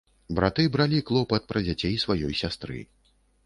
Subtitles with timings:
[0.37, 2.85] Браты бралі клопат пра дзяцей сваёй сястры.